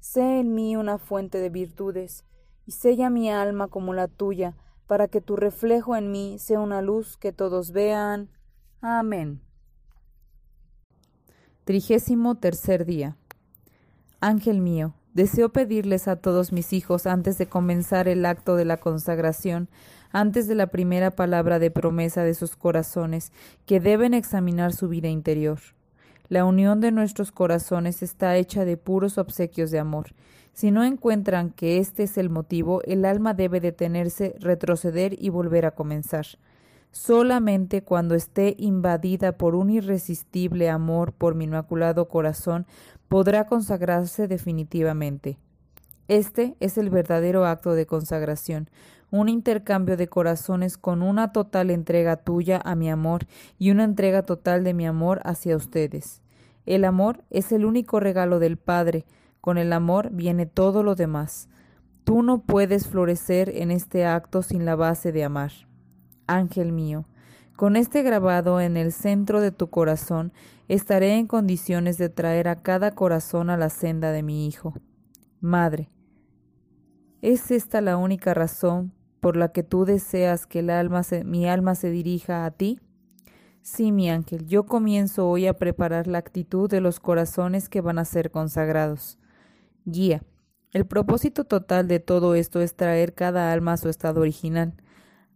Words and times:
Sé 0.00 0.40
en 0.40 0.54
mí 0.54 0.76
una 0.76 0.98
fuente 0.98 1.38
de 1.38 1.50
virtudes, 1.50 2.24
y 2.66 2.72
sella 2.72 3.10
mi 3.10 3.30
alma 3.30 3.68
como 3.68 3.94
la 3.94 4.08
tuya, 4.08 4.56
para 4.86 5.08
que 5.08 5.20
tu 5.20 5.36
reflejo 5.36 5.96
en 5.96 6.10
mí 6.10 6.38
sea 6.38 6.60
una 6.60 6.82
luz 6.82 7.16
que 7.16 7.32
todos 7.32 7.72
vean. 7.72 8.30
Amén. 8.80 9.40
Trigésimo 11.64 12.36
tercer 12.36 12.86
día. 12.86 13.16
Ángel 14.20 14.60
mío, 14.60 14.94
Deseo 15.18 15.48
pedirles 15.48 16.06
a 16.06 16.14
todos 16.14 16.52
mis 16.52 16.72
hijos, 16.72 17.06
antes 17.06 17.38
de 17.38 17.46
comenzar 17.46 18.06
el 18.06 18.24
acto 18.24 18.54
de 18.54 18.64
la 18.64 18.76
consagración, 18.76 19.68
antes 20.12 20.46
de 20.46 20.54
la 20.54 20.68
primera 20.68 21.10
palabra 21.10 21.58
de 21.58 21.72
promesa 21.72 22.22
de 22.22 22.34
sus 22.34 22.54
corazones, 22.54 23.32
que 23.66 23.80
deben 23.80 24.14
examinar 24.14 24.72
su 24.72 24.88
vida 24.88 25.08
interior. 25.08 25.58
La 26.28 26.44
unión 26.44 26.80
de 26.80 26.92
nuestros 26.92 27.32
corazones 27.32 28.02
está 28.02 28.36
hecha 28.36 28.64
de 28.64 28.76
puros 28.76 29.16
obsequios 29.16 29.70
de 29.70 29.78
amor. 29.78 30.08
Si 30.52 30.70
no 30.70 30.84
encuentran 30.84 31.50
que 31.50 31.78
este 31.78 32.02
es 32.02 32.18
el 32.18 32.28
motivo, 32.28 32.82
el 32.82 33.04
alma 33.04 33.32
debe 33.32 33.60
detenerse, 33.60 34.34
retroceder 34.40 35.16
y 35.18 35.30
volver 35.30 35.64
a 35.64 35.70
comenzar. 35.70 36.26
Solamente 36.90 37.82
cuando 37.82 38.14
esté 38.14 38.56
invadida 38.58 39.32
por 39.32 39.54
un 39.54 39.70
irresistible 39.70 40.68
amor 40.68 41.12
por 41.12 41.34
mi 41.34 41.44
inmaculado 41.44 42.08
corazón 42.08 42.66
podrá 43.08 43.46
consagrarse 43.46 44.26
definitivamente. 44.28 45.38
Este 46.08 46.56
es 46.60 46.78
el 46.78 46.90
verdadero 46.90 47.44
acto 47.44 47.72
de 47.72 47.86
consagración, 47.86 48.68
un 49.10 49.28
intercambio 49.28 49.96
de 49.96 50.08
corazones 50.08 50.76
con 50.76 51.02
una 51.02 51.32
total 51.32 51.70
entrega 51.70 52.16
tuya 52.16 52.60
a 52.64 52.74
mi 52.74 52.90
amor 52.90 53.26
y 53.58 53.70
una 53.70 53.84
entrega 53.84 54.22
total 54.22 54.64
de 54.64 54.74
mi 54.74 54.86
amor 54.86 55.20
hacia 55.24 55.56
ustedes. 55.56 56.22
El 56.66 56.84
amor 56.84 57.24
es 57.30 57.50
el 57.52 57.64
único 57.64 58.00
regalo 58.00 58.38
del 58.38 58.58
Padre, 58.58 59.06
con 59.40 59.56
el 59.56 59.72
amor 59.72 60.10
viene 60.12 60.44
todo 60.44 60.82
lo 60.82 60.94
demás. 60.94 61.48
Tú 62.04 62.22
no 62.22 62.42
puedes 62.42 62.86
florecer 62.86 63.50
en 63.56 63.70
este 63.70 64.04
acto 64.04 64.42
sin 64.42 64.64
la 64.66 64.76
base 64.76 65.12
de 65.12 65.24
amar. 65.24 65.52
Ángel 66.26 66.72
mío, 66.72 67.06
con 67.56 67.76
este 67.76 68.02
grabado 68.02 68.60
en 68.60 68.76
el 68.76 68.92
centro 68.92 69.40
de 69.40 69.50
tu 69.50 69.70
corazón, 69.70 70.32
estaré 70.68 71.14
en 71.14 71.26
condiciones 71.26 71.96
de 71.96 72.10
traer 72.10 72.48
a 72.48 72.56
cada 72.56 72.90
corazón 72.90 73.48
a 73.48 73.56
la 73.56 73.70
senda 73.70 74.12
de 74.12 74.22
mi 74.22 74.46
Hijo. 74.46 74.74
Madre, 75.40 75.88
¿es 77.22 77.50
esta 77.50 77.80
la 77.80 77.96
única 77.96 78.34
razón 78.34 78.92
por 79.20 79.36
la 79.36 79.52
que 79.52 79.62
tú 79.62 79.84
deseas 79.84 80.46
que 80.46 80.60
el 80.60 80.70
alma 80.70 81.02
mi 81.24 81.48
alma 81.48 81.74
se 81.74 81.90
dirija 81.90 82.44
a 82.44 82.50
ti? 82.50 82.80
Sí, 83.62 83.92
mi 83.92 84.10
ángel, 84.10 84.46
yo 84.46 84.64
comienzo 84.64 85.28
hoy 85.28 85.46
a 85.46 85.58
preparar 85.58 86.06
la 86.06 86.18
actitud 86.18 86.70
de 86.70 86.80
los 86.80 87.00
corazones 87.00 87.68
que 87.68 87.80
van 87.80 87.98
a 87.98 88.04
ser 88.04 88.30
consagrados. 88.30 89.18
Guía, 89.84 90.22
el 90.72 90.86
propósito 90.86 91.44
total 91.44 91.88
de 91.88 92.00
todo 92.00 92.34
esto 92.34 92.60
es 92.60 92.74
traer 92.74 93.14
cada 93.14 93.52
alma 93.52 93.74
a 93.74 93.76
su 93.76 93.88
estado 93.88 94.20
original 94.20 94.74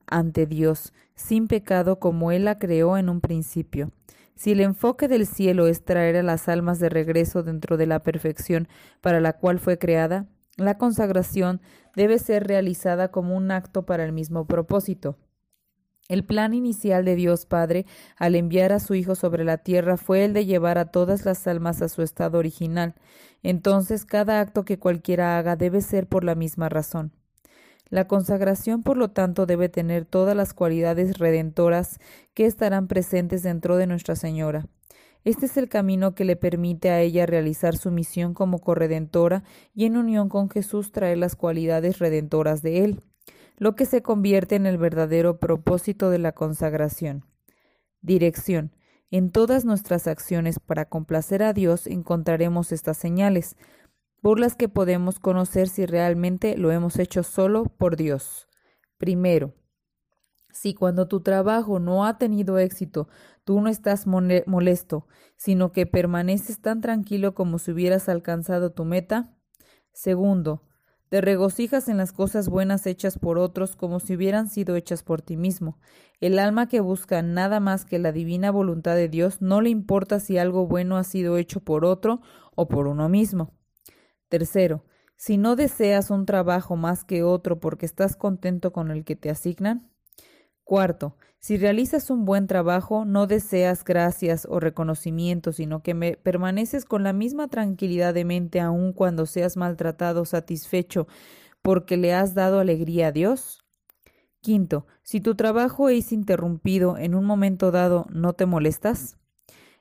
ante 0.06 0.46
Dios, 0.46 0.92
sin 1.14 1.48
pecado 1.48 1.98
como 1.98 2.32
Él 2.32 2.44
la 2.44 2.58
creó 2.58 2.96
en 2.96 3.08
un 3.08 3.20
principio. 3.20 3.90
Si 4.34 4.52
el 4.52 4.60
enfoque 4.60 5.08
del 5.08 5.26
cielo 5.26 5.66
es 5.66 5.84
traer 5.84 6.16
a 6.16 6.22
las 6.22 6.48
almas 6.48 6.78
de 6.78 6.88
regreso 6.88 7.42
dentro 7.42 7.76
de 7.76 7.86
la 7.86 8.02
perfección 8.02 8.68
para 9.00 9.20
la 9.20 9.34
cual 9.34 9.58
fue 9.58 9.78
creada, 9.78 10.26
la 10.56 10.78
consagración 10.78 11.60
debe 11.96 12.18
ser 12.18 12.46
realizada 12.46 13.10
como 13.10 13.36
un 13.36 13.50
acto 13.50 13.84
para 13.84 14.04
el 14.04 14.12
mismo 14.12 14.46
propósito. 14.46 15.16
El 16.08 16.24
plan 16.24 16.52
inicial 16.52 17.04
de 17.04 17.14
Dios 17.14 17.46
Padre 17.46 17.86
al 18.18 18.34
enviar 18.34 18.72
a 18.72 18.80
su 18.80 18.94
Hijo 18.94 19.14
sobre 19.14 19.44
la 19.44 19.58
tierra 19.58 19.96
fue 19.96 20.24
el 20.24 20.32
de 20.32 20.44
llevar 20.44 20.76
a 20.76 20.86
todas 20.86 21.24
las 21.24 21.46
almas 21.46 21.80
a 21.80 21.88
su 21.88 22.02
estado 22.02 22.38
original. 22.38 22.94
Entonces 23.42 24.04
cada 24.04 24.40
acto 24.40 24.64
que 24.64 24.78
cualquiera 24.78 25.38
haga 25.38 25.56
debe 25.56 25.80
ser 25.80 26.06
por 26.08 26.24
la 26.24 26.34
misma 26.34 26.68
razón. 26.68 27.12
La 27.88 28.06
consagración, 28.08 28.82
por 28.82 28.96
lo 28.96 29.10
tanto, 29.10 29.44
debe 29.44 29.68
tener 29.68 30.06
todas 30.06 30.34
las 30.34 30.54
cualidades 30.54 31.18
redentoras 31.18 32.00
que 32.32 32.46
estarán 32.46 32.88
presentes 32.88 33.42
dentro 33.42 33.76
de 33.76 33.86
Nuestra 33.86 34.16
Señora. 34.16 34.66
Este 35.24 35.46
es 35.46 35.56
el 35.56 35.68
camino 35.68 36.14
que 36.14 36.24
le 36.24 36.36
permite 36.36 36.90
a 36.90 37.00
ella 37.00 37.26
realizar 37.26 37.76
su 37.76 37.90
misión 37.90 38.34
como 38.34 38.58
corredentora 38.58 39.44
y 39.72 39.84
en 39.86 39.96
unión 39.96 40.28
con 40.28 40.50
Jesús 40.50 40.90
traer 40.90 41.18
las 41.18 41.36
cualidades 41.36 41.98
redentoras 41.98 42.62
de 42.62 42.84
Él, 42.84 43.00
lo 43.56 43.76
que 43.76 43.86
se 43.86 44.02
convierte 44.02 44.56
en 44.56 44.66
el 44.66 44.78
verdadero 44.78 45.38
propósito 45.38 46.10
de 46.10 46.18
la 46.18 46.32
consagración. 46.32 47.24
Dirección. 48.00 48.72
En 49.10 49.30
todas 49.30 49.64
nuestras 49.64 50.08
acciones 50.08 50.58
para 50.58 50.86
complacer 50.86 51.42
a 51.42 51.52
Dios 51.52 51.86
encontraremos 51.86 52.72
estas 52.72 52.96
señales, 52.96 53.56
por 54.22 54.40
las 54.40 54.56
que 54.56 54.68
podemos 54.68 55.20
conocer 55.20 55.68
si 55.68 55.84
realmente 55.84 56.56
lo 56.56 56.72
hemos 56.72 56.98
hecho 56.98 57.22
solo 57.22 57.64
por 57.64 57.96
Dios. 57.96 58.48
Primero, 58.96 59.52
si 60.52 60.74
cuando 60.74 61.08
tu 61.08 61.20
trabajo 61.20 61.80
no 61.80 62.06
ha 62.06 62.18
tenido 62.18 62.58
éxito, 62.58 63.08
tú 63.44 63.60
no 63.60 63.68
estás 63.68 64.06
molesto, 64.06 65.06
sino 65.36 65.72
que 65.72 65.86
permaneces 65.86 66.60
tan 66.60 66.80
tranquilo 66.80 67.34
como 67.34 67.58
si 67.58 67.72
hubieras 67.72 68.08
alcanzado 68.08 68.72
tu 68.72 68.84
meta. 68.84 69.34
Segundo, 69.92 70.62
te 71.12 71.20
regocijas 71.20 71.88
en 71.88 71.98
las 71.98 72.12
cosas 72.12 72.48
buenas 72.48 72.86
hechas 72.86 73.18
por 73.18 73.36
otros 73.36 73.76
como 73.76 74.00
si 74.00 74.16
hubieran 74.16 74.48
sido 74.48 74.76
hechas 74.76 75.02
por 75.02 75.20
ti 75.20 75.36
mismo. 75.36 75.78
El 76.20 76.38
alma 76.38 76.68
que 76.68 76.80
busca 76.80 77.20
nada 77.20 77.60
más 77.60 77.84
que 77.84 77.98
la 77.98 78.12
divina 78.12 78.50
voluntad 78.50 78.96
de 78.96 79.08
Dios 79.08 79.42
no 79.42 79.60
le 79.60 79.68
importa 79.68 80.20
si 80.20 80.38
algo 80.38 80.66
bueno 80.66 80.96
ha 80.96 81.04
sido 81.04 81.36
hecho 81.36 81.60
por 81.60 81.84
otro 81.84 82.22
o 82.54 82.66
por 82.66 82.86
uno 82.86 83.10
mismo. 83.10 83.52
Tercero, 84.30 84.86
si 85.16 85.36
no 85.36 85.54
deseas 85.54 86.10
un 86.10 86.24
trabajo 86.24 86.76
más 86.76 87.04
que 87.04 87.22
otro 87.22 87.60
porque 87.60 87.84
estás 87.84 88.16
contento 88.16 88.72
con 88.72 88.90
el 88.90 89.04
que 89.04 89.14
te 89.14 89.28
asignan. 89.28 89.91
Cuarto, 90.64 91.16
si 91.38 91.56
realizas 91.56 92.08
un 92.08 92.24
buen 92.24 92.46
trabajo, 92.46 93.04
no 93.04 93.26
deseas 93.26 93.82
gracias 93.82 94.46
o 94.48 94.60
reconocimiento, 94.60 95.52
sino 95.52 95.82
que 95.82 95.92
me 95.92 96.16
permaneces 96.16 96.84
con 96.84 97.02
la 97.02 97.12
misma 97.12 97.48
tranquilidad 97.48 98.14
de 98.14 98.24
mente 98.24 98.60
aun 98.60 98.92
cuando 98.92 99.26
seas 99.26 99.56
maltratado, 99.56 100.24
satisfecho, 100.24 101.08
porque 101.60 101.96
le 101.96 102.14
has 102.14 102.34
dado 102.34 102.60
alegría 102.60 103.08
a 103.08 103.12
Dios. 103.12 103.64
Quinto, 104.40 104.86
si 105.02 105.20
tu 105.20 105.34
trabajo 105.34 105.88
es 105.88 106.12
interrumpido 106.12 106.96
en 106.96 107.16
un 107.16 107.24
momento 107.24 107.72
dado, 107.72 108.06
¿no 108.10 108.34
te 108.34 108.46
molestas? 108.46 109.16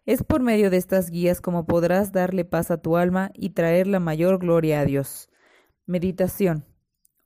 Es 0.06 0.24
por 0.24 0.42
medio 0.42 0.72
de 0.72 0.78
estas 0.78 1.12
guías 1.12 1.42
como 1.42 1.66
podrás 1.66 2.12
darle 2.12 2.44
paz 2.44 2.72
a 2.72 2.82
tu 2.82 2.98
alma 2.98 3.30
y 3.36 3.52
traer 3.52 3.86
la 3.86 4.00
mayor 4.00 4.40
gloria 4.40 4.80
a 4.80 4.86
Dios. 4.86 5.30
Meditación. 5.86 6.66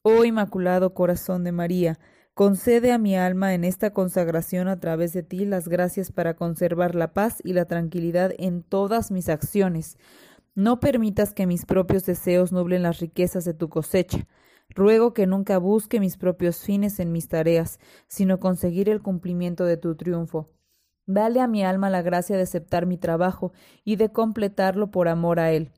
Oh 0.02 0.26
Inmaculado 0.26 0.94
Corazón 0.94 1.46
de 1.46 1.54
María, 1.54 2.00
concede 2.36 2.92
a 2.92 2.98
mi 2.98 3.16
alma 3.16 3.54
en 3.54 3.64
esta 3.64 3.92
consagración 3.92 4.68
a 4.68 4.80
través 4.80 5.14
de 5.14 5.24
ti 5.24 5.46
las 5.46 5.70
gracias 5.70 6.12
para 6.12 6.36
conservar 6.36 6.94
la 6.94 7.14
paz 7.14 7.42
y 7.46 7.54
la 7.54 7.64
tranquilidad 7.64 8.34
en 8.38 8.62
todas 8.62 9.10
mis 9.10 9.30
acciones. 9.30 9.98
No 10.54 10.82
permitas 10.82 11.34
que 11.34 11.48
mis 11.48 11.66
propios 11.66 12.06
deseos 12.06 12.52
nublen 12.52 12.84
las 12.84 13.00
riquezas 13.00 13.46
de 13.46 13.54
tu 13.54 13.70
cosecha. 13.70 14.28
Ruego 14.70 15.14
que 15.14 15.28
nunca 15.28 15.58
busque 15.60 16.02
mis 16.02 16.18
propios 16.18 16.60
fines 16.60 17.00
en 17.00 17.14
mis 17.14 17.30
tareas, 17.30 17.80
sino 18.08 18.40
conseguir 18.42 18.90
el 18.90 19.02
cumplimiento 19.02 19.64
de 19.64 19.78
tu 19.78 19.96
triunfo. 19.96 20.50
Dale 21.06 21.40
a 21.40 21.48
mi 21.48 21.64
alma 21.64 21.90
la 21.90 22.02
gracia 22.02 22.36
de 22.36 22.44
aceptar 22.44 22.86
mi 22.86 22.98
trabajo 22.98 23.54
y 23.86 23.96
de 23.96 24.12
completarlo 24.12 24.92
por 24.92 25.08
amor 25.08 25.40
a 25.40 25.54
Él. 25.54 25.72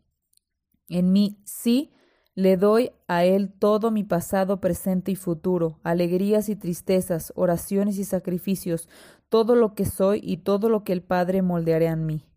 En 0.89 1.11
mí 1.11 1.39
sí 1.43 1.91
le 2.37 2.55
doy 2.55 2.91
a 3.07 3.25
Él 3.25 3.51
todo 3.51 3.89
mi 3.89 4.03
pasado, 4.03 4.61
presente 4.61 5.11
y 5.11 5.15
futuro, 5.15 5.79
alegrías 5.81 6.49
y 6.49 6.55
tristezas, 6.55 7.33
oraciones 7.35 7.97
y 7.97 8.03
sacrificios, 8.03 8.87
todo 9.27 9.55
lo 9.55 9.73
que 9.73 9.85
soy 9.85 10.19
y 10.21 10.37
todo 10.37 10.69
lo 10.69 10.83
que 10.83 10.93
el 10.93 11.01
Padre 11.01 11.41
moldeará 11.41 11.87
en 11.87 12.05
mí. 12.05 12.27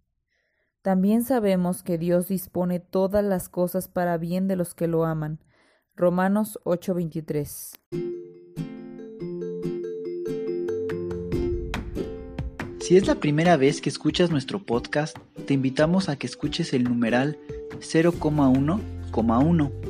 También 0.81 1.23
sabemos 1.23 1.83
que 1.83 1.99
Dios 1.99 2.29
dispone 2.29 2.81
todas 2.81 3.23
las 3.23 3.51
cosas 3.51 3.89
para 3.89 4.17
bien 4.17 4.49
de 4.49 4.57
los 4.57 4.73
que 4.73 4.87
lo 4.87 5.05
aman. 5.05 5.39
Romanos 5.95 6.59
8:23 6.65 7.79
Si 12.81 12.97
es 12.97 13.07
la 13.07 13.17
primera 13.17 13.59
vez 13.59 13.83
que 13.83 13.91
escuchas 13.91 14.31
nuestro 14.31 14.65
podcast, 14.65 15.19
te 15.47 15.53
invitamos 15.53 16.09
a 16.09 16.17
que 16.17 16.27
escuches 16.27 16.73
el 16.73 16.85
numeral 16.85 17.39
0,1,1, 17.81 19.90